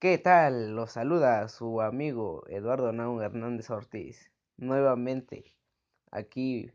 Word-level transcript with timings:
¿Qué 0.00 0.16
tal? 0.16 0.74
Los 0.74 0.92
saluda 0.92 1.46
su 1.48 1.82
amigo 1.82 2.44
Eduardo 2.48 2.90
Naun 2.90 3.22
Hernández 3.22 3.68
Ortiz, 3.68 4.32
nuevamente 4.56 5.54
aquí 6.10 6.72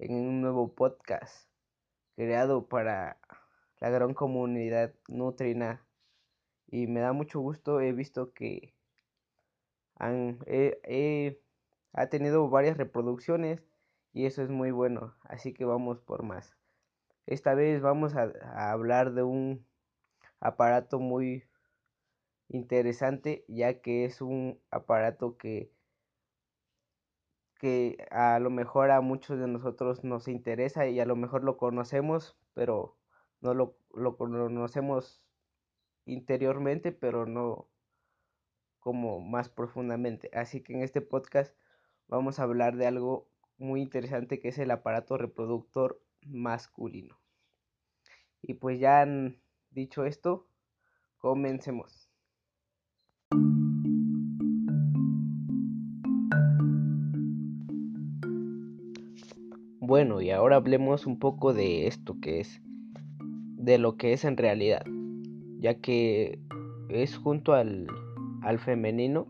en 0.00 0.16
un 0.16 0.40
nuevo 0.40 0.74
podcast 0.74 1.48
creado 2.16 2.66
para 2.66 3.20
la 3.78 3.90
gran 3.90 4.12
comunidad 4.12 4.92
nutrina 5.06 5.86
y 6.66 6.88
me 6.88 6.98
da 6.98 7.12
mucho 7.12 7.38
gusto, 7.38 7.80
he 7.80 7.92
visto 7.92 8.32
que 8.32 8.74
han, 9.94 10.40
ha 11.92 12.06
tenido 12.08 12.50
varias 12.50 12.76
reproducciones 12.76 13.62
y 14.12 14.26
eso 14.26 14.42
es 14.42 14.50
muy 14.50 14.72
bueno, 14.72 15.14
así 15.22 15.54
que 15.54 15.64
vamos 15.64 16.00
por 16.00 16.24
más. 16.24 16.56
Esta 17.26 17.54
vez 17.54 17.80
vamos 17.80 18.16
a, 18.16 18.32
a 18.42 18.72
hablar 18.72 19.12
de 19.12 19.22
un 19.22 19.64
aparato 20.40 20.98
muy 20.98 21.44
interesante 22.48 23.44
ya 23.48 23.80
que 23.80 24.04
es 24.04 24.20
un 24.20 24.60
aparato 24.70 25.36
que 25.36 25.72
que 27.56 28.06
a 28.10 28.38
lo 28.40 28.50
mejor 28.50 28.90
a 28.90 29.00
muchos 29.00 29.38
de 29.38 29.48
nosotros 29.48 30.04
nos 30.04 30.28
interesa 30.28 30.86
y 30.86 31.00
a 31.00 31.06
lo 31.06 31.16
mejor 31.16 31.44
lo 31.44 31.56
conocemos 31.56 32.36
pero 32.54 32.96
no 33.40 33.54
lo, 33.54 33.76
lo 33.94 34.16
conocemos 34.16 35.26
interiormente 36.06 36.92
pero 36.92 37.26
no 37.26 37.68
como 38.84 39.18
más 39.18 39.48
profundamente. 39.48 40.30
Así 40.34 40.60
que 40.60 40.74
en 40.74 40.82
este 40.82 41.00
podcast 41.00 41.56
vamos 42.06 42.38
a 42.38 42.42
hablar 42.42 42.76
de 42.76 42.86
algo 42.86 43.26
muy 43.56 43.80
interesante 43.80 44.38
que 44.38 44.48
es 44.48 44.58
el 44.58 44.70
aparato 44.70 45.16
reproductor 45.16 46.02
masculino. 46.26 47.18
Y 48.42 48.54
pues 48.54 48.78
ya 48.78 49.00
han 49.00 49.40
dicho 49.70 50.04
esto 50.04 50.46
comencemos 51.16 52.03
Bueno, 59.86 60.22
y 60.22 60.30
ahora 60.30 60.56
hablemos 60.56 61.06
un 61.06 61.18
poco 61.18 61.52
de 61.52 61.86
esto 61.86 62.16
que 62.18 62.40
es, 62.40 62.62
de 63.18 63.76
lo 63.76 63.98
que 63.98 64.14
es 64.14 64.24
en 64.24 64.38
realidad, 64.38 64.82
ya 65.60 65.74
que 65.74 66.38
es 66.88 67.18
junto 67.18 67.52
al, 67.52 67.86
al 68.40 68.58
femenino, 68.58 69.26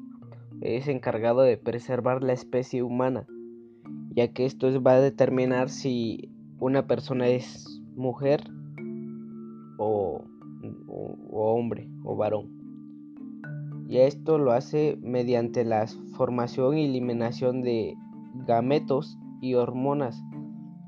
es 0.60 0.86
encargado 0.86 1.40
de 1.40 1.56
preservar 1.56 2.22
la 2.22 2.34
especie 2.34 2.84
humana, 2.84 3.26
ya 4.14 4.28
que 4.28 4.44
esto 4.44 4.80
va 4.80 4.92
a 4.92 5.00
determinar 5.00 5.70
si 5.70 6.30
una 6.60 6.86
persona 6.86 7.26
es 7.26 7.82
mujer 7.96 8.44
o, 9.76 10.22
o 11.32 11.52
hombre 11.52 11.88
o 12.04 12.14
varón. 12.14 12.48
Y 13.88 13.98
esto 13.98 14.38
lo 14.38 14.52
hace 14.52 14.96
mediante 15.02 15.64
la 15.64 15.88
formación 16.16 16.78
y 16.78 16.84
eliminación 16.84 17.62
de 17.62 17.96
gametos 18.46 19.18
y 19.40 19.54
hormonas 19.54 20.22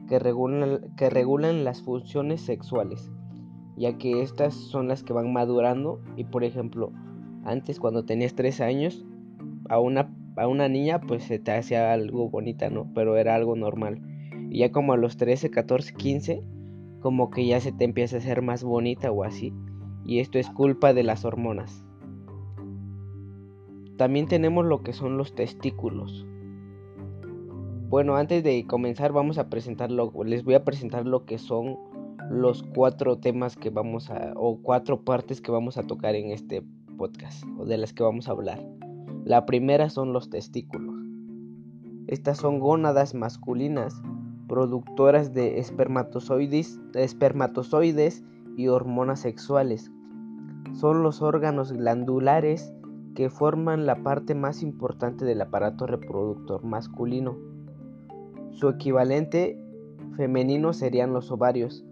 que 0.06 0.18
regulan, 0.18 0.94
que 0.96 1.10
regulan 1.10 1.64
las 1.64 1.82
funciones 1.82 2.40
sexuales, 2.40 3.10
ya 3.76 3.98
que 3.98 4.22
estas 4.22 4.54
son 4.54 4.88
las 4.88 5.02
que 5.02 5.12
van 5.12 5.32
madurando 5.32 6.00
y 6.16 6.24
por 6.24 6.44
ejemplo, 6.44 6.92
antes 7.44 7.78
cuando 7.78 8.04
tenías 8.04 8.34
3 8.34 8.60
años, 8.60 9.04
a 9.68 9.78
una, 9.78 10.14
a 10.36 10.46
una 10.46 10.68
niña 10.68 11.00
pues 11.00 11.24
se 11.24 11.38
te 11.38 11.52
hacía 11.52 11.92
algo 11.92 12.28
bonita, 12.28 12.70
¿no? 12.70 12.90
Pero 12.94 13.16
era 13.16 13.34
algo 13.34 13.56
normal. 13.56 14.00
Y 14.50 14.58
ya 14.58 14.72
como 14.72 14.92
a 14.92 14.96
los 14.96 15.16
13, 15.16 15.50
14, 15.50 15.94
15, 15.94 16.42
como 17.00 17.30
que 17.30 17.46
ya 17.46 17.60
se 17.60 17.72
te 17.72 17.84
empieza 17.84 18.16
a 18.16 18.18
hacer 18.20 18.42
más 18.42 18.64
bonita 18.64 19.10
o 19.10 19.24
así. 19.24 19.52
Y 20.04 20.20
esto 20.20 20.38
es 20.38 20.48
culpa 20.50 20.92
de 20.92 21.02
las 21.02 21.24
hormonas. 21.24 21.84
También 23.96 24.27
tenemos 24.27 24.64
lo 24.64 24.82
que 24.82 24.92
son 24.92 25.16
los 25.16 25.34
testículos. 25.34 26.27
Bueno, 27.89 28.17
antes 28.17 28.42
de 28.42 28.67
comenzar 28.67 29.13
vamos 29.13 29.39
a 29.39 29.48
presentarlo, 29.48 30.13
les 30.24 30.42
voy 30.42 30.55
a 30.55 30.64
presentar 30.64 31.07
lo 31.07 31.24
que 31.24 31.39
son 31.39 31.79
los 32.29 32.64
cuatro 32.64 33.19
temas 33.19 33.55
que 33.55 33.70
vamos 33.70 34.11
a, 34.11 34.33
o 34.35 34.61
cuatro 34.61 35.05
partes 35.05 35.41
que 35.41 35.52
vamos 35.52 35.79
a 35.79 35.85
tocar 35.85 36.17
en 36.17 36.33
este 36.33 36.64
podcast, 36.98 37.45
o 37.57 37.64
de 37.64 37.79
las 37.79 37.92
que 37.92 38.02
vamos 38.02 38.27
a 38.27 38.33
hablar. 38.33 38.61
La 39.25 39.46
primera 39.46 39.89
son 39.89 40.13
los 40.13 40.30
testículos. 40.30 40.96
Estas 42.08 42.39
son 42.39 42.58
gónadas 42.58 43.14
masculinas, 43.14 44.02
productoras 44.48 45.33
de 45.33 45.61
espermatozoides, 45.61 46.80
espermatozoides 46.95 48.25
y 48.57 48.67
hormonas 48.67 49.20
sexuales. 49.20 49.92
Son 50.73 51.05
los 51.05 51.23
órganos 51.23 51.70
glandulares 51.70 52.73
que 53.14 53.30
forman 53.30 53.86
la 53.86 54.02
parte 54.02 54.35
más 54.35 54.64
importante 54.64 55.25
del 55.25 55.41
aparato 55.41 55.86
reproductor 55.86 56.64
masculino. 56.64 57.55
Su 58.56 58.70
equivalente 58.70 59.58
femenino 60.17 60.72
serían 60.72 61.12
los 61.12 61.30
ovarios, 61.30 61.84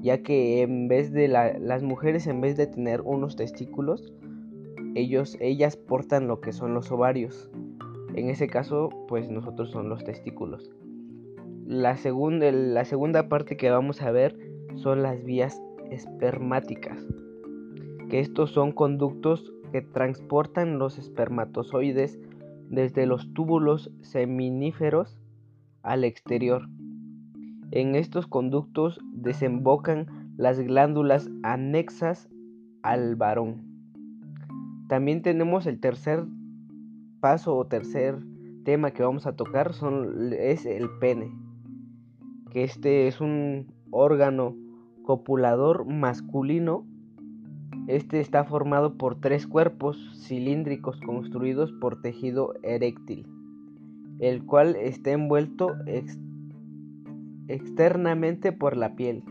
ya 0.00 0.24
que 0.24 0.62
en 0.62 0.88
vez 0.88 1.12
de 1.12 1.28
las 1.28 1.84
mujeres 1.84 2.26
en 2.26 2.40
vez 2.40 2.56
de 2.56 2.66
tener 2.66 3.02
unos 3.02 3.36
testículos, 3.36 4.12
ellos 4.96 5.36
ellas 5.38 5.76
portan 5.76 6.26
lo 6.26 6.40
que 6.40 6.52
son 6.52 6.74
los 6.74 6.90
ovarios. 6.90 7.52
En 8.16 8.30
ese 8.30 8.48
caso, 8.48 8.88
pues 9.06 9.30
nosotros 9.30 9.70
son 9.70 9.88
los 9.88 10.02
testículos. 10.02 10.72
La 11.64 11.96
segunda, 11.96 12.50
la 12.50 12.84
segunda 12.84 13.28
parte 13.28 13.56
que 13.56 13.70
vamos 13.70 14.02
a 14.02 14.10
ver 14.10 14.36
son 14.74 15.04
las 15.04 15.22
vías 15.22 15.62
espermáticas, 15.92 17.06
que 18.10 18.18
estos 18.18 18.50
son 18.50 18.72
conductos 18.72 19.52
que 19.70 19.82
transportan 19.82 20.80
los 20.80 20.98
espermatozoides 20.98 22.18
desde 22.70 23.06
los 23.06 23.32
túbulos 23.34 23.92
seminíferos 24.00 25.16
al 25.82 26.04
exterior. 26.04 26.68
En 27.70 27.94
estos 27.94 28.26
conductos 28.26 29.00
desembocan 29.12 30.32
las 30.36 30.58
glándulas 30.60 31.30
anexas 31.42 32.28
al 32.82 33.16
varón. 33.16 33.62
También 34.88 35.22
tenemos 35.22 35.66
el 35.66 35.80
tercer 35.80 36.24
paso 37.20 37.56
o 37.56 37.66
tercer 37.66 38.18
tema 38.64 38.92
que 38.92 39.02
vamos 39.02 39.26
a 39.26 39.36
tocar 39.36 39.74
son, 39.74 40.32
es 40.32 40.66
el 40.66 40.88
pene, 41.00 41.30
que 42.50 42.64
este 42.64 43.06
es 43.08 43.20
un 43.20 43.72
órgano 43.90 44.54
copulador 45.04 45.84
masculino 45.86 46.86
este 47.88 48.20
está 48.20 48.44
formado 48.44 48.98
por 48.98 49.18
tres 49.18 49.46
cuerpos 49.46 49.96
cilíndricos 50.26 51.00
construidos 51.00 51.72
por 51.72 52.02
tejido 52.02 52.52
eréctil, 52.62 53.26
el 54.20 54.44
cual 54.44 54.76
está 54.76 55.12
envuelto 55.12 55.74
externamente 57.48 58.52
por 58.52 58.76
la 58.76 58.94
piel. 58.94 59.24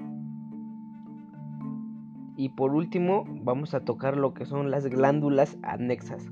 Y 2.35 2.49
por 2.49 2.73
último 2.73 3.25
vamos 3.43 3.73
a 3.73 3.79
tocar 3.79 4.15
lo 4.15 4.33
que 4.33 4.45
son 4.45 4.69
las 4.69 4.85
glándulas 4.85 5.57
anexas, 5.63 6.31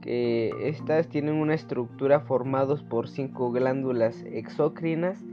que 0.00 0.52
estas 0.60 1.08
tienen 1.08 1.34
una 1.34 1.54
estructura 1.54 2.20
formados 2.20 2.82
por 2.82 3.08
cinco 3.08 3.50
glándulas 3.50 4.22
exócrinas 4.22 5.24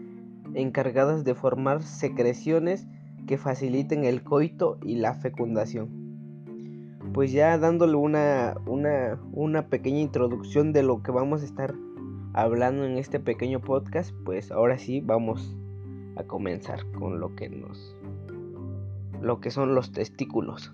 encargadas 0.54 1.24
de 1.24 1.36
formar 1.36 1.84
secreciones 1.84 2.88
que 3.28 3.38
faciliten 3.38 4.04
el 4.04 4.24
coito 4.24 4.78
y 4.84 4.96
la 4.96 5.14
fecundación. 5.14 5.90
Pues 7.14 7.32
ya 7.32 7.58
dándole 7.58 7.96
una, 7.96 8.56
una, 8.66 9.68
pequeña 9.68 10.00
introducción 10.00 10.72
de 10.74 10.84
lo 10.84 11.04
que 11.04 11.12
vamos 11.12 11.42
a 11.42 11.46
estar 11.46 11.74
hablando 12.34 12.86
en 12.86 12.98
este 12.98 13.20
pequeño 13.20 13.60
podcast, 13.60 14.12
pues 14.26 14.52
ahora 14.52 14.78
sí 14.78 15.02
vamos 15.02 15.56
a 16.16 16.24
comenzar 16.24 16.90
con 16.92 17.20
lo 17.20 17.36
que 17.36 17.50
nos 17.50 17.96
lo 19.22 19.40
que 19.40 19.52
son 19.52 19.76
los 19.76 19.92
testículos. 19.92 20.74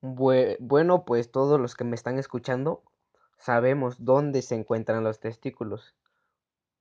Bueno, 0.00 1.04
pues 1.04 1.30
todos 1.30 1.60
los 1.60 1.74
que 1.74 1.84
me 1.84 1.94
están 1.94 2.18
escuchando 2.18 2.82
sabemos 3.36 4.04
dónde 4.04 4.40
se 4.40 4.54
encuentran 4.54 5.04
los 5.04 5.20
testículos 5.20 5.94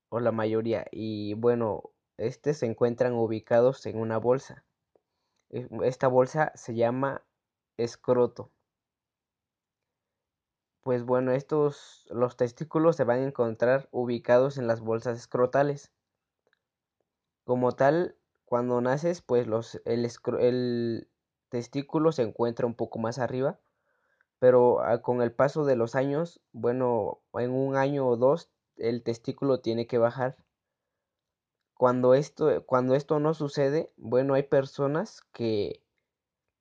o 0.07 0.19
la 0.19 0.31
mayoría, 0.31 0.85
y 0.91 1.33
bueno, 1.33 1.89
este 2.17 2.53
se 2.53 2.67
encuentran 2.67 3.13
ubicados 3.13 3.85
en 3.85 3.97
una 3.97 4.17
bolsa. 4.17 4.63
Esta 5.49 6.07
bolsa 6.07 6.51
se 6.55 6.75
llama 6.75 7.23
escroto. 7.77 8.51
Pues 10.81 11.03
bueno, 11.03 11.31
estos 11.31 12.05
los 12.09 12.37
testículos 12.37 12.95
se 12.95 13.05
van 13.05 13.19
a 13.19 13.27
encontrar 13.27 13.87
ubicados 13.91 14.57
en 14.57 14.67
las 14.67 14.81
bolsas 14.81 15.17
escrotales. 15.17 15.91
Como 17.45 17.71
tal, 17.71 18.17
cuando 18.45 18.81
naces, 18.81 19.21
pues 19.21 19.47
los 19.47 19.81
el, 19.85 20.09
el 20.39 21.09
testículo 21.49 22.11
se 22.11 22.23
encuentra 22.23 22.65
un 22.67 22.75
poco 22.75 22.99
más 22.99 23.17
arriba, 23.19 23.59
pero 24.39 24.81
ah, 24.81 25.01
con 25.01 25.21
el 25.21 25.33
paso 25.33 25.65
de 25.65 25.75
los 25.75 25.95
años, 25.95 26.41
bueno, 26.51 27.21
en 27.33 27.51
un 27.51 27.75
año 27.77 28.07
o 28.07 28.17
dos 28.17 28.51
el 28.77 29.03
testículo 29.03 29.61
tiene 29.61 29.87
que 29.87 29.97
bajar. 29.99 30.37
cuando 31.75 32.13
esto, 32.15 32.65
cuando 32.65 32.95
esto 32.95 33.19
no 33.19 33.33
sucede, 33.35 33.93
bueno, 33.97 34.33
hay 34.33 34.43
personas 34.43 35.21
que 35.33 35.82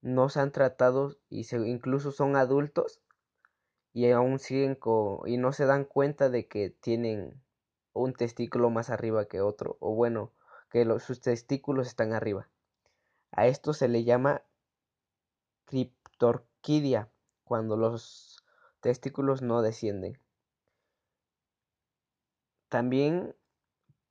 no 0.03 0.29
se 0.29 0.41
han 0.41 0.53
tratado 0.53 1.17
y 1.31 1.45
se, 1.45 1.57
incluso 1.57 2.13
son 2.13 2.37
adultos 2.37 3.01
y 3.95 4.11
aún 4.11 4.39
siguen 4.39 4.79
y 5.27 5.37
no 5.37 5.53
se 5.53 5.65
dan 5.65 5.85
cuenta 5.85 6.29
de 6.29 6.47
que 6.49 6.71
tienen 6.71 7.41
un 7.93 8.15
testículo 8.15 8.71
más 8.71 8.91
arriba 8.91 9.27
que 9.27 9.41
otro, 9.41 9.77
o 9.81 9.95
bueno, 9.95 10.33
que 10.71 10.87
sus 10.99 11.21
testículos 11.21 11.89
están 11.89 12.13
arriba. 12.13 12.49
A 13.31 13.47
esto 13.47 13.75
se 13.75 13.89
le 13.89 14.05
llama 14.05 14.43
criptorquidia, 15.67 17.11
cuando 17.45 17.77
los 17.77 18.43
testículos 18.81 19.43
no 19.43 19.63
descienden. 19.63 20.19
También 22.69 23.37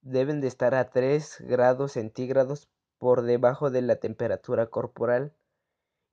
deben 0.02 0.42
de 0.42 0.48
estar 0.48 0.76
a 0.76 0.92
3 0.92 1.38
grados 1.42 1.94
centígrados 1.94 2.70
por 3.00 3.24
debajo 3.24 3.72
de 3.72 3.82
la 3.82 3.96
temperatura 3.96 4.68
corporal 4.68 5.34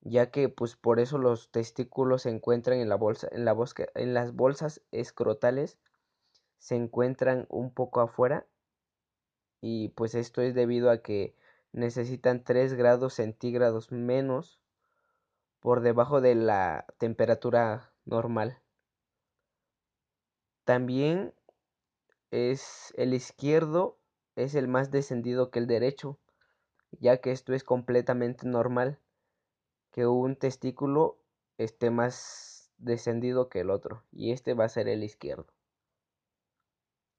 ya 0.00 0.30
que 0.30 0.48
pues 0.48 0.76
por 0.76 1.00
eso 1.00 1.18
los 1.18 1.50
testículos 1.50 2.22
se 2.22 2.30
encuentran 2.30 2.78
en 2.78 2.88
la 2.88 2.96
bolsa, 2.96 3.28
en 3.32 3.44
la 3.44 3.56
en 3.94 4.14
las 4.14 4.34
bolsas 4.34 4.82
escrotales 4.92 5.78
se 6.58 6.76
encuentran 6.76 7.46
un 7.48 7.72
poco 7.72 8.00
afuera 8.00 8.46
y 9.60 9.88
pues 9.90 10.14
esto 10.14 10.42
es 10.42 10.54
debido 10.54 10.90
a 10.90 11.02
que 11.02 11.34
necesitan 11.72 12.44
3 12.44 12.74
grados 12.74 13.14
centígrados 13.14 13.92
menos 13.92 14.60
por 15.60 15.80
debajo 15.80 16.20
de 16.20 16.34
la 16.34 16.86
temperatura 16.98 17.92
normal. 18.04 18.58
También 20.64 21.34
es 22.30 22.92
el 22.96 23.14
izquierdo 23.14 23.98
es 24.36 24.54
el 24.54 24.68
más 24.68 24.92
descendido 24.92 25.50
que 25.50 25.58
el 25.58 25.66
derecho, 25.66 26.16
ya 27.00 27.16
que 27.16 27.32
esto 27.32 27.54
es 27.54 27.64
completamente 27.64 28.46
normal 28.46 29.00
que 29.90 30.06
un 30.06 30.36
testículo 30.36 31.18
esté 31.56 31.90
más 31.90 32.70
descendido 32.78 33.48
que 33.48 33.60
el 33.60 33.70
otro 33.70 34.04
y 34.12 34.32
este 34.32 34.54
va 34.54 34.64
a 34.64 34.68
ser 34.68 34.88
el 34.88 35.02
izquierdo. 35.02 35.46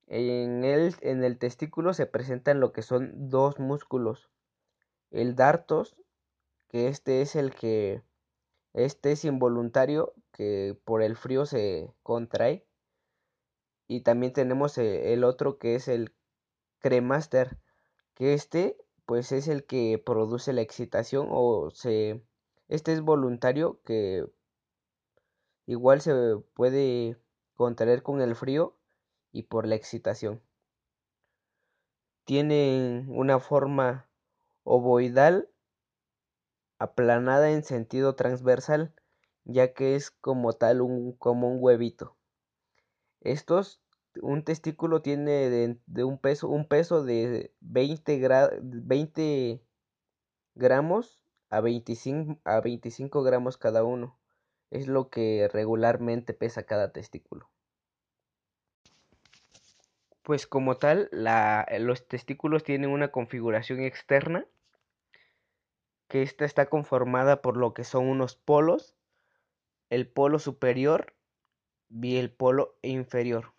En 0.07 0.63
el, 0.63 0.95
en 1.01 1.23
el 1.23 1.37
testículo 1.37 1.93
se 1.93 2.07
presentan 2.07 2.59
lo 2.59 2.73
que 2.73 2.81
son 2.81 3.29
dos 3.29 3.59
músculos. 3.59 4.31
El 5.11 5.35
dartos, 5.35 5.95
que 6.67 6.87
este 6.87 7.21
es 7.21 7.35
el 7.35 7.53
que 7.53 8.01
este 8.73 9.11
es 9.11 9.25
involuntario, 9.25 10.13
que 10.31 10.77
por 10.83 11.03
el 11.03 11.15
frío 11.15 11.45
se 11.45 11.91
contrae. 12.01 12.65
Y 13.87 14.01
también 14.01 14.33
tenemos 14.33 14.77
eh, 14.77 15.13
el 15.13 15.23
otro 15.23 15.57
que 15.57 15.75
es 15.75 15.87
el 15.87 16.13
cremaster, 16.79 17.57
que 18.15 18.33
este 18.33 18.77
pues 19.05 19.31
es 19.31 19.47
el 19.47 19.65
que 19.65 20.01
produce 20.03 20.53
la 20.53 20.61
excitación 20.61 21.27
o 21.31 21.71
se 21.71 22.21
este 22.69 22.93
es 22.93 23.01
voluntario 23.01 23.81
que 23.83 24.25
igual 25.65 26.01
se 26.01 26.13
puede 26.53 27.17
contraer 27.55 28.03
con 28.03 28.21
el 28.21 28.35
frío 28.35 28.77
y 29.31 29.43
por 29.43 29.67
la 29.67 29.75
excitación. 29.75 30.41
Tiene 32.25 33.05
una 33.09 33.39
forma 33.39 34.07
ovoidal 34.63 35.49
aplanada 36.77 37.49
en 37.51 37.63
sentido 37.63 38.15
transversal, 38.15 38.93
ya 39.45 39.73
que 39.73 39.95
es 39.95 40.11
como 40.11 40.53
tal 40.53 40.81
un, 40.81 41.13
como 41.13 41.51
un 41.51 41.57
huevito. 41.59 42.15
Estos, 43.19 43.81
un 44.21 44.43
testículo 44.43 45.01
tiene 45.01 45.49
de, 45.49 46.03
un 46.03 46.19
peso, 46.19 46.47
un 46.47 46.67
peso 46.67 47.03
de 47.03 47.51
20, 47.61 48.59
20 48.61 49.63
gramos 50.53 51.19
a 51.49 51.61
25, 51.61 52.39
a 52.43 52.61
25 52.61 53.23
gramos 53.23 53.57
cada 53.57 53.83
uno. 53.83 54.17
Es 54.69 54.87
lo 54.87 55.09
que 55.09 55.49
regularmente 55.51 56.33
pesa 56.33 56.63
cada 56.63 56.91
testículo. 56.91 57.49
Pues 60.21 60.45
como 60.45 60.77
tal, 60.77 61.09
la, 61.11 61.67
los 61.79 62.07
testículos 62.07 62.63
tienen 62.63 62.91
una 62.91 63.11
configuración 63.11 63.81
externa, 63.81 64.45
que 66.07 66.21
esta 66.21 66.45
está 66.45 66.67
conformada 66.67 67.41
por 67.41 67.57
lo 67.57 67.73
que 67.73 67.83
son 67.83 68.07
unos 68.07 68.35
polos, 68.35 68.95
el 69.89 70.07
polo 70.07 70.37
superior 70.37 71.15
y 71.89 72.17
el 72.17 72.31
polo 72.31 72.77
inferior. 72.83 73.53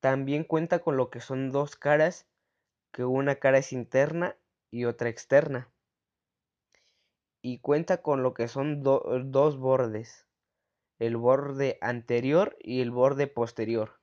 También 0.00 0.44
cuenta 0.44 0.80
con 0.80 0.98
lo 0.98 1.08
que 1.08 1.20
son 1.20 1.50
dos 1.50 1.76
caras, 1.76 2.26
que 2.92 3.04
una 3.04 3.36
cara 3.36 3.58
es 3.58 3.72
interna 3.72 4.36
y 4.70 4.84
otra 4.84 5.08
externa 5.08 5.70
y 7.48 7.60
cuenta 7.60 8.02
con 8.02 8.22
lo 8.22 8.34
que 8.34 8.46
son 8.46 8.82
dos 8.82 9.58
bordes, 9.58 10.26
el 10.98 11.16
borde 11.16 11.78
anterior 11.80 12.58
y 12.60 12.82
el 12.82 12.90
borde 12.90 13.26
posterior. 13.26 14.00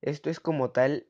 Esto 0.00 0.30
es 0.30 0.38
como 0.38 0.70
tal 0.70 1.08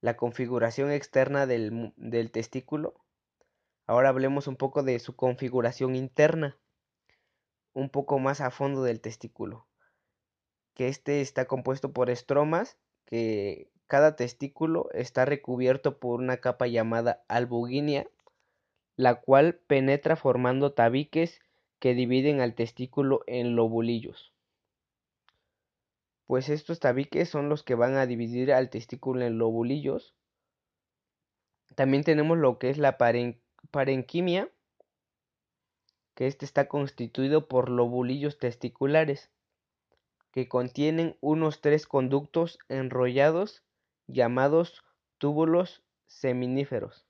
la 0.00 0.16
configuración 0.16 0.92
externa 0.92 1.46
del, 1.46 1.92
del 1.96 2.30
testículo. 2.30 2.94
Ahora 3.88 4.10
hablemos 4.10 4.46
un 4.46 4.54
poco 4.54 4.84
de 4.84 5.00
su 5.00 5.16
configuración 5.16 5.96
interna, 5.96 6.60
un 7.72 7.90
poco 7.90 8.20
más 8.20 8.40
a 8.40 8.52
fondo 8.52 8.84
del 8.84 9.00
testículo, 9.00 9.66
que 10.74 10.86
este 10.86 11.22
está 11.22 11.46
compuesto 11.46 11.92
por 11.92 12.08
estromas 12.08 12.78
que 13.04 13.71
cada 13.92 14.16
testículo 14.16 14.88
está 14.94 15.26
recubierto 15.26 15.98
por 15.98 16.18
una 16.18 16.38
capa 16.38 16.66
llamada 16.66 17.22
albuginia, 17.28 18.08
la 18.96 19.16
cual 19.16 19.56
penetra 19.66 20.16
formando 20.16 20.72
tabiques 20.72 21.42
que 21.78 21.92
dividen 21.92 22.40
al 22.40 22.54
testículo 22.54 23.20
en 23.26 23.54
lobulillos. 23.54 24.32
Pues 26.24 26.48
estos 26.48 26.80
tabiques 26.80 27.28
son 27.28 27.50
los 27.50 27.62
que 27.64 27.74
van 27.74 27.96
a 27.96 28.06
dividir 28.06 28.54
al 28.54 28.70
testículo 28.70 29.26
en 29.26 29.36
lobulillos. 29.36 30.14
También 31.74 32.02
tenemos 32.02 32.38
lo 32.38 32.58
que 32.58 32.70
es 32.70 32.78
la 32.78 32.96
parenquimia, 32.96 34.48
que 36.14 36.28
este 36.28 36.46
está 36.46 36.66
constituido 36.66 37.46
por 37.46 37.68
lobulillos 37.68 38.38
testiculares, 38.38 39.28
que 40.30 40.48
contienen 40.48 41.18
unos 41.20 41.60
tres 41.60 41.86
conductos 41.86 42.58
enrollados 42.70 43.62
llamados 44.12 44.84
túbulos 45.18 45.82
seminíferos, 46.06 47.06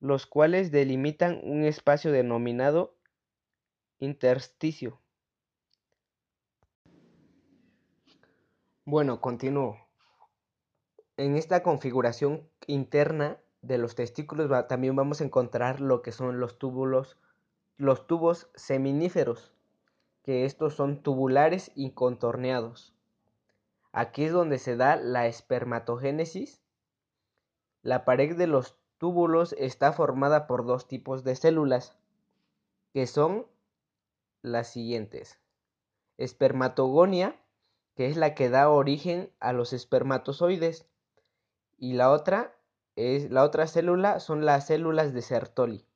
los 0.00 0.26
cuales 0.26 0.70
delimitan 0.70 1.40
un 1.42 1.64
espacio 1.64 2.12
denominado 2.12 2.94
intersticio. 3.98 5.00
Bueno, 8.84 9.20
continúo. 9.20 9.78
En 11.16 11.36
esta 11.36 11.62
configuración 11.62 12.46
interna 12.66 13.38
de 13.62 13.78
los 13.78 13.94
testículos 13.94 14.50
también 14.68 14.94
vamos 14.94 15.20
a 15.20 15.24
encontrar 15.24 15.80
lo 15.80 16.02
que 16.02 16.12
son 16.12 16.38
los 16.38 16.58
túbulos, 16.58 17.18
los 17.78 18.06
tubos 18.06 18.50
seminíferos, 18.54 19.54
que 20.22 20.44
estos 20.44 20.74
son 20.74 21.02
tubulares 21.02 21.72
y 21.74 21.92
contorneados. 21.92 22.93
Aquí 23.96 24.24
es 24.24 24.32
donde 24.32 24.58
se 24.58 24.74
da 24.74 24.96
la 24.96 25.28
espermatogénesis. 25.28 26.60
La 27.80 28.04
pared 28.04 28.36
de 28.36 28.48
los 28.48 28.76
túbulos 28.98 29.54
está 29.56 29.92
formada 29.92 30.48
por 30.48 30.66
dos 30.66 30.88
tipos 30.88 31.22
de 31.22 31.36
células, 31.36 31.96
que 32.92 33.06
son 33.06 33.46
las 34.42 34.66
siguientes. 34.66 35.38
Espermatogonia, 36.18 37.40
que 37.94 38.06
es 38.06 38.16
la 38.16 38.34
que 38.34 38.50
da 38.50 38.68
origen 38.68 39.30
a 39.38 39.52
los 39.52 39.72
espermatozoides, 39.72 40.88
y 41.78 41.92
la 41.92 42.10
otra 42.10 42.52
es 42.96 43.30
la 43.30 43.44
otra 43.44 43.68
célula 43.68 44.18
son 44.18 44.44
las 44.44 44.66
células 44.66 45.14
de 45.14 45.22
Sertoli, 45.22 45.86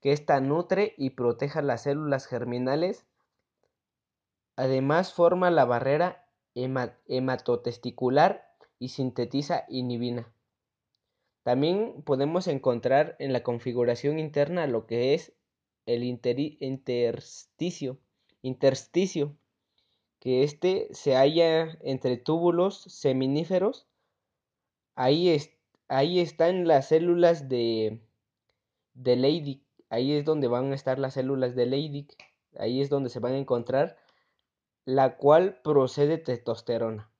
que 0.00 0.10
esta 0.10 0.40
nutre 0.40 0.94
y 0.96 1.10
protege 1.10 1.62
las 1.62 1.84
células 1.84 2.26
germinales. 2.26 3.06
Además 4.56 5.12
forma 5.14 5.52
la 5.52 5.64
barrera 5.64 6.19
hematotesticular 6.54 8.48
y 8.78 8.88
sintetiza 8.88 9.64
inhibina. 9.68 10.32
También 11.42 12.02
podemos 12.02 12.48
encontrar 12.48 13.16
en 13.18 13.32
la 13.32 13.42
configuración 13.42 14.18
interna 14.18 14.66
lo 14.66 14.86
que 14.86 15.14
es 15.14 15.32
el 15.86 16.04
intersticio, 16.04 17.98
intersticio, 18.42 19.36
que 20.20 20.42
este 20.44 20.88
se 20.92 21.14
halla 21.14 21.78
entre 21.82 22.16
túbulos 22.18 22.82
seminíferos. 22.82 23.86
Ahí, 24.94 25.30
están 26.20 26.68
las 26.68 26.88
células 26.88 27.48
de, 27.48 28.00
de 28.94 29.16
Leydig. 29.16 29.62
Ahí 29.88 30.12
es 30.12 30.24
donde 30.24 30.46
van 30.46 30.72
a 30.72 30.74
estar 30.74 30.98
las 30.98 31.14
células 31.14 31.56
de 31.56 31.66
Leydig. 31.66 32.08
Ahí 32.58 32.82
es 32.82 32.90
donde 32.90 33.08
se 33.08 33.18
van 33.18 33.32
a 33.32 33.38
encontrar 33.38 33.96
la 34.90 35.16
cual 35.16 35.60
procede 35.62 36.18
testosterona. 36.18 37.12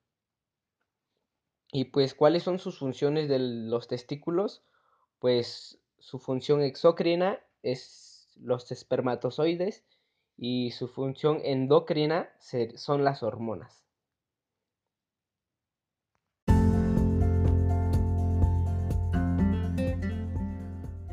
Y 1.71 1.85
pues, 1.85 2.13
¿cuáles 2.13 2.43
son 2.43 2.59
sus 2.59 2.77
funciones 2.79 3.29
de 3.29 3.39
los 3.39 3.87
testículos? 3.87 4.65
Pues 5.19 5.79
su 5.97 6.19
función 6.19 6.61
exócrina 6.61 7.39
es 7.63 8.29
los 8.35 8.73
espermatozoides 8.73 9.85
y 10.35 10.71
su 10.71 10.89
función 10.89 11.39
endocrina 11.45 12.29
son 12.75 13.05
las 13.05 13.23
hormonas. 13.23 13.85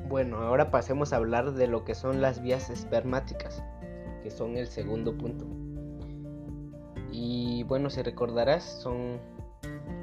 Bueno, 0.09 0.39
ahora 0.39 0.73
pasemos 0.73 1.13
a 1.13 1.17
hablar 1.17 1.53
de 1.53 1.69
lo 1.69 1.85
que 1.85 1.95
son 1.95 2.21
las 2.21 2.43
vías 2.43 2.69
espermáticas, 2.69 3.63
que 4.25 4.31
son 4.33 4.57
el 4.57 4.67
segundo 4.67 5.17
punto. 5.17 5.68
Y 7.21 7.65
bueno, 7.65 7.91
si 7.91 8.01
recordarás, 8.01 8.63
son 8.63 9.19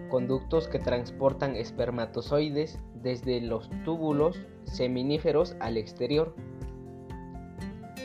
conductos 0.09 0.67
que 0.67 0.79
transportan 0.79 1.55
espermatozoides 1.55 2.77
desde 2.93 3.39
los 3.39 3.69
túbulos 3.85 4.45
seminíferos 4.65 5.55
al 5.61 5.77
exterior. 5.77 6.35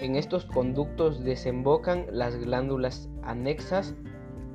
En 0.01 0.15
estos 0.15 0.45
conductos 0.45 1.25
desembocan 1.25 2.07
las 2.13 2.37
glándulas 2.37 3.09
anexas 3.25 3.97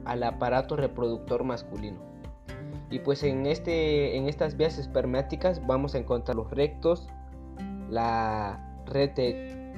al 0.05 0.24
aparato 0.24 0.77
reproductor 0.77 1.43
masculino. 1.43 2.00
Y 2.89 3.00
pues 3.00 3.24
en, 3.24 3.47
este, 3.47 4.15
en 4.15 4.29
estas 4.29 4.55
vías 4.55 4.77
espermáticas 4.77 5.67
vamos 5.67 5.95
a 5.95 5.97
encontrar 5.97 6.38
los 6.38 6.50
rectos, 6.50 7.09
la 7.89 8.81
rete, 8.85 9.74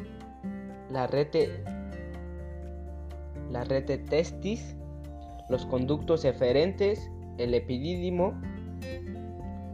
la 0.91 1.07
rete, 1.07 1.63
la 3.51 3.63
rete 3.63 3.97
testis, 3.97 4.75
los 5.49 5.65
conductos 5.65 6.25
eferentes 6.25 7.09
el 7.37 7.53
epidídimo, 7.53 8.33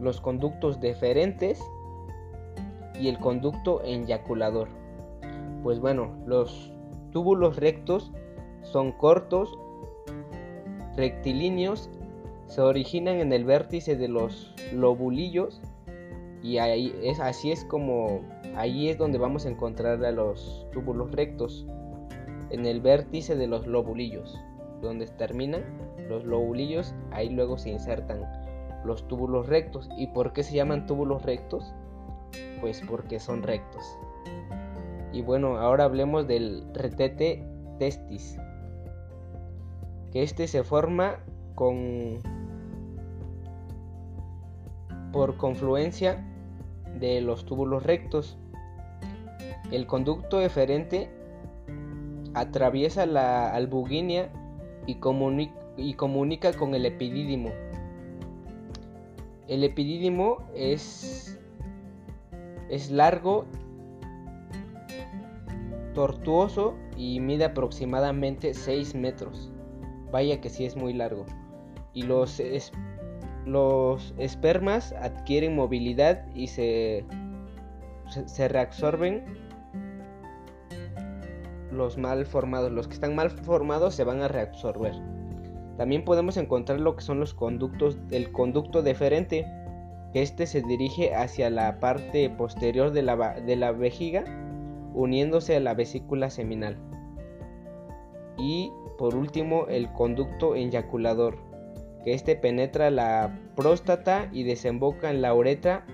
los 0.00 0.20
conductos 0.20 0.80
deferentes 0.80 1.62
y 3.00 3.08
el 3.08 3.18
conducto 3.18 3.82
eyaculador. 3.82 4.68
Pues 5.62 5.80
bueno, 5.80 6.14
los 6.26 6.72
túbulos 7.12 7.56
rectos 7.56 8.12
son 8.62 8.92
cortos, 8.92 9.58
rectilíneos, 10.96 11.90
se 12.46 12.60
originan 12.60 13.16
en 13.16 13.32
el 13.32 13.44
vértice 13.44 13.96
de 13.96 14.08
los 14.08 14.54
lobulillos 14.72 15.60
y 16.42 16.58
ahí 16.58 16.94
es 17.02 17.20
así 17.20 17.50
es 17.50 17.64
como 17.64 18.20
ahí 18.54 18.90
es 18.90 18.98
donde 18.98 19.16
vamos 19.16 19.46
a 19.46 19.48
encontrar 19.48 20.04
a 20.04 20.10
los 20.12 20.66
túbulos 20.72 21.10
rectos 21.12 21.66
en 22.54 22.66
el 22.66 22.80
vértice 22.80 23.36
de 23.36 23.46
los 23.46 23.66
lobulillos 23.66 24.38
donde 24.84 25.06
terminan 25.06 25.64
los 26.08 26.24
lobulillos, 26.24 26.94
ahí 27.10 27.30
luego 27.30 27.58
se 27.58 27.70
insertan 27.70 28.20
los 28.84 29.08
túbulos 29.08 29.48
rectos. 29.48 29.88
¿Y 29.96 30.08
por 30.08 30.32
qué 30.32 30.42
se 30.42 30.54
llaman 30.54 30.86
túbulos 30.86 31.22
rectos? 31.22 31.72
Pues 32.60 32.82
porque 32.86 33.18
son 33.18 33.42
rectos. 33.42 33.82
Y 35.12 35.22
bueno, 35.22 35.58
ahora 35.58 35.84
hablemos 35.84 36.26
del 36.26 36.64
retete 36.74 37.46
testis. 37.78 38.36
Que 40.12 40.22
este 40.22 40.46
se 40.46 40.62
forma 40.62 41.16
con 41.54 42.18
por 45.12 45.36
confluencia 45.36 46.24
de 47.00 47.20
los 47.20 47.46
túbulos 47.46 47.84
rectos. 47.84 48.36
El 49.70 49.86
conducto 49.86 50.40
eferente 50.40 51.10
atraviesa 52.34 53.06
la 53.06 53.54
albuginia 53.54 54.30
y, 54.86 54.96
comunica, 54.96 56.52
con 56.52 56.74
el 56.74 56.86
epidídimo. 56.86 57.50
El 59.48 59.64
epidídimo 59.64 60.38
es, 60.54 61.40
es 62.68 62.90
largo, 62.90 63.46
tortuoso 65.94 66.74
y 66.96 67.20
mide 67.20 67.44
aproximadamente 67.44 68.52
6 68.52 68.94
metros. 68.94 69.50
Vaya 70.10 70.40
que 70.40 70.50
sí 70.50 70.64
es 70.64 70.76
muy 70.76 70.92
largo. 70.92 71.24
Y 71.92 72.02
los, 72.02 72.42
los 73.46 74.14
espermas 74.18 74.92
adquieren 74.92 75.54
movilidad 75.54 76.26
y 76.34 76.48
se, 76.48 77.04
se 78.26 78.48
reabsorben 78.48 79.43
los 81.74 81.98
mal 81.98 82.26
formados. 82.26 82.72
Los 82.72 82.88
que 82.88 82.94
están 82.94 83.14
mal 83.14 83.30
formados 83.30 83.94
se 83.94 84.04
van 84.04 84.22
a 84.22 84.28
reabsorber. 84.28 84.94
También 85.76 86.04
podemos 86.04 86.36
encontrar 86.36 86.80
lo 86.80 86.96
que 86.96 87.02
son 87.02 87.20
los 87.20 87.34
conductos, 87.34 87.98
el 88.10 88.30
conducto 88.30 88.82
deferente, 88.82 89.44
que 90.12 90.22
este 90.22 90.46
se 90.46 90.62
dirige 90.62 91.14
hacia 91.14 91.50
la 91.50 91.80
parte 91.80 92.30
posterior 92.30 92.92
de 92.92 93.02
la, 93.02 93.40
de 93.40 93.56
la 93.56 93.72
vejiga, 93.72 94.24
uniéndose 94.94 95.56
a 95.56 95.60
la 95.60 95.74
vesícula 95.74 96.30
seminal. 96.30 96.78
Y 98.38 98.72
por 98.98 99.16
último, 99.16 99.66
el 99.68 99.92
conducto 99.92 100.54
eyaculador, 100.54 101.38
que 102.04 102.14
este 102.14 102.36
penetra 102.36 102.90
la 102.90 103.40
próstata 103.56 104.28
y 104.32 104.44
desemboca 104.44 105.10
en 105.10 105.22
la 105.22 105.34
uretra 105.34 105.84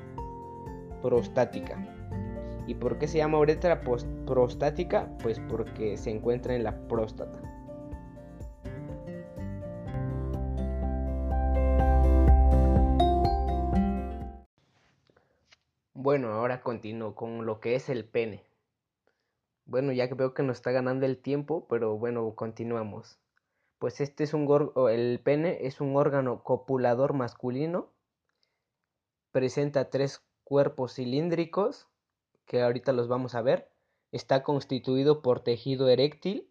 prostática. 1.01 1.87
¿Y 2.67 2.75
por 2.75 2.99
qué 2.99 3.09
se 3.09 3.19
llama 3.19 3.39
uretra 3.39 3.81
prostática? 4.31 5.11
Pues 5.25 5.41
porque 5.41 5.97
se 5.97 6.09
encuentra 6.09 6.55
en 6.55 6.63
la 6.63 6.87
próstata. 6.87 7.43
Bueno, 15.95 16.29
ahora 16.33 16.63
continúo 16.63 17.17
con 17.17 17.45
lo 17.45 17.59
que 17.59 17.75
es 17.75 17.89
el 17.89 18.05
pene. 18.05 18.45
Bueno, 19.65 19.91
ya 19.91 20.07
que 20.07 20.15
veo 20.15 20.33
que 20.33 20.45
nos 20.45 20.59
está 20.59 20.71
ganando 20.71 21.07
el 21.07 21.19
tiempo, 21.19 21.67
pero 21.69 21.99
bueno, 21.99 22.33
continuamos. 22.37 23.19
Pues 23.81 24.01
este 24.01 24.23
es 24.23 24.33
un 24.33 24.47
el 24.91 25.19
pene 25.25 25.67
es 25.67 25.81
un 25.81 25.97
órgano 25.97 26.45
copulador 26.45 27.15
masculino. 27.15 27.91
Presenta 29.33 29.91
tres 29.91 30.23
cuerpos 30.45 30.95
cilíndricos 30.95 31.89
que 32.47 32.63
ahorita 32.63 32.93
los 32.93 33.09
vamos 33.09 33.35
a 33.35 33.43
ver, 33.43 33.69
está 34.13 34.43
constituido 34.43 35.23
por 35.23 35.41
tejido 35.41 35.89
eréctil 35.89 36.51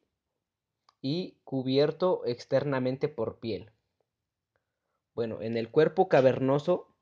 y 1.01 1.37
cubierto 1.43 2.25
externamente 2.25 3.07
por 3.07 3.39
piel. 3.39 3.71
Bueno, 5.15 5.41
en 5.41 5.57
el 5.57 5.69
cuerpo 5.69 6.07
cavernoso 6.07 6.95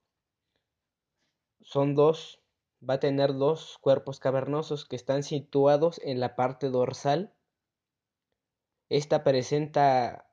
son 1.62 1.96
dos, 1.96 2.42
va 2.88 2.96
a 2.96 3.00
tener 3.00 3.34
dos 3.34 3.78
cuerpos 3.80 4.20
cavernosos 4.20 4.86
que 4.86 4.96
están 4.96 5.24
situados 5.24 6.00
en 6.04 6.20
la 6.20 6.36
parte 6.36 6.70
dorsal. 6.70 7.34
Esta 8.90 9.24
presenta 9.24 10.32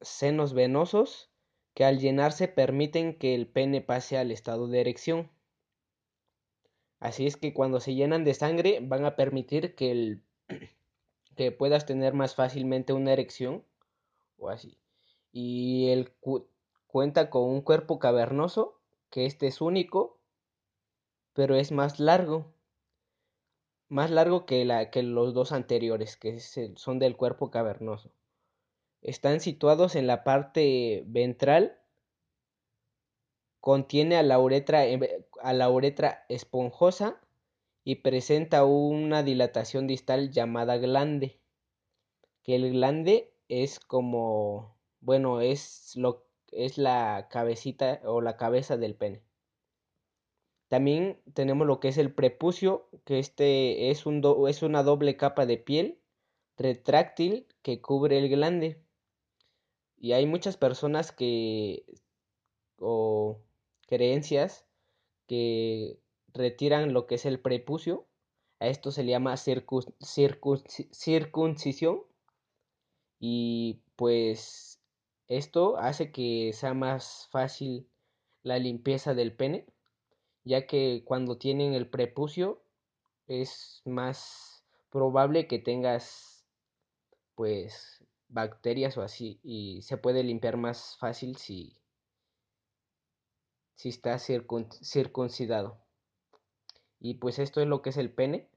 senos 0.00 0.54
venosos 0.54 1.30
que 1.74 1.84
al 1.84 1.98
llenarse 1.98 2.46
permiten 2.46 3.18
que 3.18 3.34
el 3.34 3.48
pene 3.48 3.80
pase 3.80 4.16
al 4.16 4.30
estado 4.30 4.68
de 4.68 4.80
erección. 4.80 5.33
Así 7.04 7.26
es 7.26 7.36
que 7.36 7.52
cuando 7.52 7.80
se 7.80 7.94
llenan 7.94 8.24
de 8.24 8.32
sangre 8.32 8.78
van 8.80 9.04
a 9.04 9.14
permitir 9.14 9.74
que, 9.74 9.90
el, 9.90 10.22
que 11.36 11.52
puedas 11.52 11.84
tener 11.84 12.14
más 12.14 12.34
fácilmente 12.34 12.94
una 12.94 13.12
erección 13.12 13.62
o 14.38 14.48
así. 14.48 14.78
Y 15.30 15.90
él 15.90 16.14
cuenta 16.86 17.28
con 17.28 17.42
un 17.42 17.60
cuerpo 17.60 17.98
cavernoso, 17.98 18.80
que 19.10 19.26
este 19.26 19.48
es 19.48 19.60
único, 19.60 20.18
pero 21.34 21.56
es 21.56 21.72
más 21.72 22.00
largo. 22.00 22.54
Más 23.90 24.10
largo 24.10 24.46
que, 24.46 24.64
la, 24.64 24.90
que 24.90 25.02
los 25.02 25.34
dos 25.34 25.52
anteriores, 25.52 26.16
que 26.16 26.40
son 26.40 26.98
del 26.98 27.18
cuerpo 27.18 27.50
cavernoso. 27.50 28.12
Están 29.02 29.40
situados 29.40 29.94
en 29.94 30.06
la 30.06 30.24
parte 30.24 31.04
ventral 31.06 31.78
Contiene 33.64 34.16
a 34.18 34.22
la 34.22 34.38
uretra, 34.38 34.82
a 35.42 35.52
la 35.54 35.70
uretra 35.70 36.26
esponjosa 36.28 37.18
y 37.82 37.94
presenta 37.94 38.66
una 38.66 39.22
dilatación 39.22 39.86
distal 39.86 40.30
llamada 40.30 40.76
glande. 40.76 41.40
Que 42.42 42.56
el 42.56 42.70
glande 42.74 43.32
es 43.48 43.80
como, 43.80 44.76
bueno, 45.00 45.40
es 45.40 45.96
lo 45.96 46.26
es 46.52 46.76
la 46.76 47.28
cabecita 47.30 48.02
o 48.04 48.20
la 48.20 48.36
cabeza 48.36 48.76
del 48.76 48.96
pene. 48.96 49.22
También 50.68 51.18
tenemos 51.32 51.66
lo 51.66 51.80
que 51.80 51.88
es 51.88 51.96
el 51.96 52.12
prepucio, 52.12 52.90
que 53.06 53.18
este 53.18 53.90
es, 53.90 54.04
un 54.04 54.22
es 54.46 54.62
una 54.62 54.82
doble 54.82 55.16
capa 55.16 55.46
de 55.46 55.56
piel 55.56 56.02
retráctil 56.58 57.46
que 57.62 57.80
cubre 57.80 58.18
el 58.18 58.28
glande. 58.28 58.84
Y 59.96 60.12
hay 60.12 60.26
muchas 60.26 60.58
personas 60.58 61.12
que 61.12 61.86
creencias 63.86 64.66
que 65.26 65.98
retiran 66.34 66.92
lo 66.92 67.06
que 67.06 67.14
es 67.16 67.24
el 67.26 67.40
prepucio. 67.40 68.06
A 68.60 68.68
esto 68.68 68.90
se 68.92 69.02
le 69.04 69.12
llama 69.12 69.36
circuncisión. 69.36 72.04
Y 73.18 73.80
pues 73.96 74.80
Esto 75.28 75.76
hace 75.78 76.12
que 76.12 76.52
sea 76.52 76.74
más 76.74 77.28
fácil 77.30 77.88
la 78.42 78.58
limpieza 78.58 79.14
del 79.14 79.34
pene, 79.34 79.66
ya 80.44 80.66
que 80.66 81.02
cuando 81.06 81.38
tienen 81.38 81.74
el 81.74 81.88
prepucio 81.88 82.62
es 83.26 83.82
más 83.84 84.64
probable 84.90 85.46
que 85.48 85.58
tengas 85.58 86.44
pues 87.34 88.04
bacterias 88.28 88.96
o 88.98 89.02
así 89.02 89.40
y 89.42 89.82
se 89.82 89.96
puede 89.96 90.22
limpiar 90.24 90.56
más 90.56 90.96
fácil 90.98 91.36
si 91.36 91.76
si 93.74 93.88
está 93.88 94.18
circuncidado. 94.18 95.78
Y 97.00 97.14
pues 97.14 97.38
esto 97.38 97.60
es 97.60 97.66
lo 97.66 97.82
que 97.82 97.90
es 97.90 97.96
el 97.96 98.10
pene. 98.10 98.48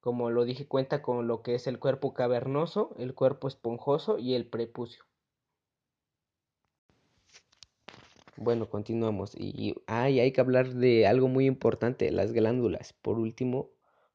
Como 0.00 0.30
lo 0.30 0.44
dije, 0.44 0.66
cuenta 0.66 1.00
con 1.00 1.26
lo 1.28 1.42
que 1.42 1.54
es 1.54 1.66
el 1.66 1.78
cuerpo 1.78 2.12
cavernoso, 2.12 2.94
el 2.98 3.14
cuerpo 3.14 3.48
esponjoso 3.48 4.18
y 4.18 4.34
el 4.34 4.46
prepucio. 4.46 5.04
Bueno, 8.36 8.68
continuamos. 8.68 9.34
Y, 9.36 9.76
hay 9.86 10.32
que 10.32 10.40
hablar 10.40 10.74
de 10.74 11.06
algo 11.06 11.28
muy 11.28 11.46
importante, 11.46 12.10
las 12.10 12.32
glándulas. 12.32 12.92
Por 12.92 13.18
último, 13.18 13.70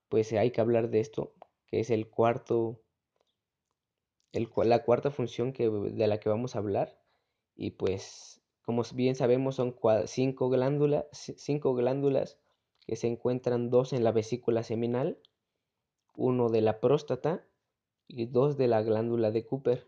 pues 0.09 0.33
hay 0.33 0.51
que 0.51 0.59
hablar 0.59 0.89
de 0.89 0.99
esto, 0.99 1.33
que 1.67 1.79
es 1.79 1.89
el 1.89 2.09
cuarto, 2.09 2.81
el, 4.33 4.49
la 4.65 4.83
cuarta 4.83 5.11
función 5.11 5.53
que, 5.53 5.69
de 5.69 6.07
la 6.07 6.19
que 6.19 6.29
vamos 6.29 6.55
a 6.55 6.59
hablar. 6.59 6.99
Y 7.55 7.71
pues, 7.71 8.36
como 8.67 8.83
bien 8.93 9.15
sabemos, 9.15 9.55
son 9.55 9.77
cinco 10.07 10.49
glándulas, 10.49 11.05
cinco 11.13 11.73
glándulas 11.73 12.37
que 12.85 12.97
se 12.97 13.07
encuentran 13.07 13.69
dos 13.69 13.93
en 13.93 14.03
la 14.03 14.11
vesícula 14.11 14.61
seminal, 14.61 15.17
uno 16.15 16.49
de 16.49 16.59
la 16.59 16.81
próstata 16.81 17.47
y 18.09 18.25
dos 18.25 18.57
de 18.57 18.67
la 18.67 18.81
glándula 18.83 19.31
de 19.31 19.45
Cooper. 19.45 19.87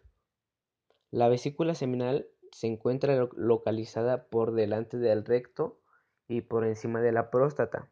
La 1.11 1.27
vesícula 1.27 1.75
seminal 1.75 2.29
se 2.53 2.67
encuentra 2.67 3.27
localizada 3.35 4.29
por 4.29 4.53
delante 4.53 4.97
del 4.97 5.25
recto 5.25 5.81
y 6.29 6.39
por 6.39 6.63
encima 6.63 7.01
de 7.01 7.11
la 7.11 7.31
próstata, 7.31 7.91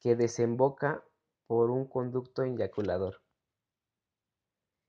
que 0.00 0.16
desemboca 0.16 1.04
por 1.46 1.70
un 1.70 1.86
conducto 1.86 2.42
eyaculador. 2.42 3.22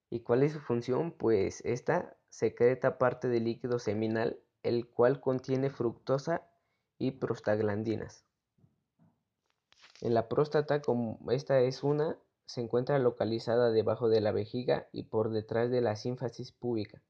¿Y 0.09 0.21
cuál 0.21 0.41
es 0.41 0.53
su 0.53 0.62
función? 0.62 1.12
Pues 1.12 1.62
esta 1.63 2.17
secreta 2.29 2.97
parte 2.97 3.27
del 3.27 3.43
líquido 3.43 3.77
seminal, 3.77 4.39
el 4.65 4.88
cual 4.89 5.22
contiene 5.22 5.69
fructosa 5.69 6.48
y 6.98 7.12
prostaglandinas. 7.12 8.25
En 10.01 10.13
la 10.13 10.27
próstata, 10.27 10.81
como 10.81 11.19
esta 11.31 11.62
es 11.62 11.84
una, 11.84 12.17
se 12.45 12.62
encuentra 12.62 13.00
localizada 13.00 13.72
debajo 13.72 14.10
de 14.10 14.22
la 14.22 14.31
vejiga 14.31 14.89
y 14.91 15.03
por 15.03 15.29
detrás 15.29 15.72
de 15.72 15.81
la 15.81 15.95
sínfasis 15.95 16.51
púbica 16.51 17.01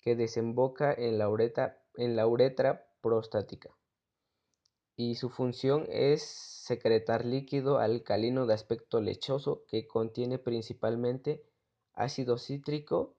que 0.00 0.14
desemboca 0.16 0.92
en 0.92 1.18
la, 1.18 1.28
uretra 1.28 2.86
prostática 3.00 3.70
y 4.96 5.14
su 5.14 5.30
función 5.30 5.86
es 5.88 6.22
secretar 6.22 7.24
líquido 7.24 7.78
alcalino 7.78 8.46
de 8.46 8.54
aspecto 8.54 9.00
lechoso 9.00 9.64
que 9.66 9.86
contiene 9.86 10.38
principalmente 10.38 11.42
ácido 11.94 12.36
cítrico, 12.36 13.16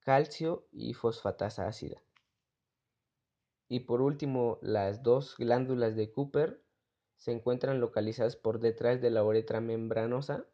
calcio 0.00 0.66
y 0.70 0.94
fosfatasa 0.94 1.66
ácida. 1.66 2.03
Y 3.68 3.80
por 3.80 4.02
último, 4.02 4.58
las 4.62 5.02
dos 5.02 5.36
glándulas 5.38 5.96
de 5.96 6.10
Cooper 6.10 6.62
se 7.16 7.32
encuentran 7.32 7.80
localizadas 7.80 8.36
por 8.36 8.60
detrás 8.60 9.00
de 9.00 9.10
la 9.10 9.24
uretra 9.24 9.60
membranosa 9.60 10.46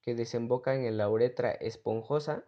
que 0.00 0.14
desemboca 0.14 0.74
en 0.74 0.96
la 0.96 1.08
uretra 1.08 1.52
esponjosa 1.52 2.44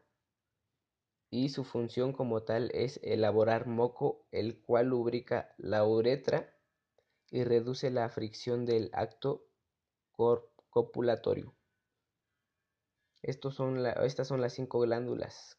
y 1.30 1.49
su 1.49 1.64
función 1.64 2.12
como 2.12 2.42
tal 2.42 2.70
es 2.75 3.00
elaborar 3.02 3.66
moco, 3.66 4.26
el 4.30 4.61
cual 4.61 4.87
lubrica 4.88 5.54
la 5.58 5.84
uretra 5.84 6.56
y 7.31 7.44
reduce 7.44 7.90
la 7.90 8.09
fricción 8.09 8.64
del 8.64 8.90
acto 8.92 9.44
copulatorio. 10.70 11.55
Estos 13.22 13.55
son 13.55 13.85
estas 13.87 14.28
son 14.28 14.40
las 14.40 14.52
cinco 14.52 14.81
glándulas 14.81 15.59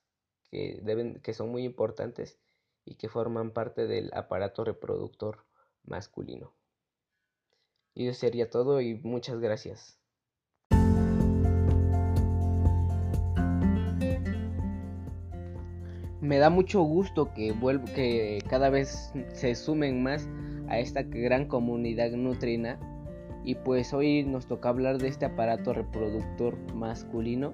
que, 0.50 0.80
deben, 0.84 1.19
que 1.22 1.34
son 1.34 1.50
muy 1.50 1.63
importantes 1.63 2.39
y 2.86 2.95
que 2.95 3.10
forman 3.10 3.52
parte 3.52 3.88
del 3.88 4.12
aparato 4.13 4.63
reproductor 4.63 5.45
masculino. 5.84 6.54
Y 7.93 8.08
eso 8.08 8.19
sería 8.19 8.50
todo 8.50 8.82
y 8.82 8.95
muchas 8.95 9.39
gracias. 9.39 10.00
me 16.26 16.39
da 16.39 16.50
mucho 16.50 16.82
gusto 16.82 17.32
que, 17.34 17.56
que 17.93 18.39
cada 18.50 18.69
vez 18.69 19.13
se 19.30 19.56
sumen 19.56 20.02
más 20.02 20.28
a 20.67 20.80
esta 20.80 21.04
gran 21.04 21.45
comunidad 21.45 22.12
nutrina. 22.12 22.80
Y 23.43 23.56
pues 23.56 23.93
hoy 23.93 24.24
nos 24.24 24.48
toca 24.48 24.69
hablar 24.69 24.98
de 24.98 25.08
este 25.08 25.26
aparato 25.26 25.71
reproductor 25.71 26.58
masculino, 26.74 27.54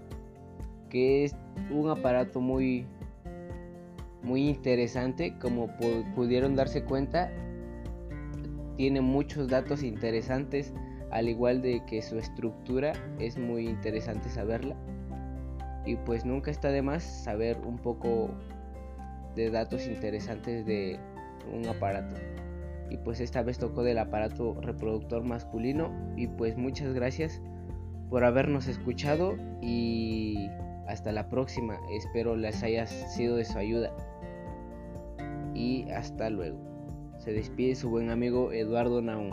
que 0.90 1.26
es 1.26 1.36
un 1.70 1.90
aparato 1.90 2.40
muy, 2.40 2.86
muy 4.24 4.50
interesante, 4.50 5.38
como 5.40 5.68
pudieron 6.16 6.56
darse 6.56 6.84
cuenta, 6.84 7.32
tiene 8.78 9.02
muchos 9.02 9.48
datos 9.48 9.84
interesantes, 9.84 10.74
al 11.12 11.28
igual 11.30 11.62
de 11.62 11.84
que 11.86 12.02
su 12.02 12.18
estructura 12.18 12.94
es 13.20 13.38
muy 13.38 13.68
interesante 13.68 14.30
saberla. 14.30 14.76
Y 15.86 15.96
pues 15.98 16.26
nunca 16.26 16.52
está 16.52 16.70
de 16.70 16.82
más 16.82 17.04
saber 17.04 17.58
un 17.66 17.78
poco 17.78 18.30
de 19.36 19.50
datos 19.50 19.88
interesantes 19.88 20.66
de 20.66 21.00
un 21.52 21.68
aparato. 21.68 22.16
Y 22.90 22.98
pues 22.98 23.20
esta 23.20 23.42
vez 23.42 23.58
tocó 23.58 23.84
del 23.84 24.00
aparato 24.00 24.54
reproductor 24.62 25.24
masculino. 25.24 25.92
Y 26.18 26.28
pues 26.28 26.58
muchas 26.58 26.94
gracias 26.94 27.42
por 28.10 28.24
habernos 28.24 28.68
escuchado 28.68 29.36
y 29.62 30.50
hasta 30.88 31.12
la 31.12 31.30
próxima. 31.30 31.80
Espero 31.92 32.36
les 32.36 32.62
haya 32.64 32.86
sido 32.86 33.38
de 33.38 33.46
su 33.46 33.58
ayuda. 33.58 33.92
Y 35.54 35.90
hasta 35.92 36.30
luego. 36.30 36.58
Se 37.20 37.34
despide 37.34 37.76
su 37.76 37.90
buen 37.90 38.10
amigo 38.10 38.52
Eduardo 38.52 39.02
Naum. 39.02 39.32